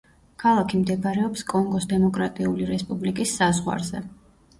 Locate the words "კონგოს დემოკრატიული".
1.51-2.65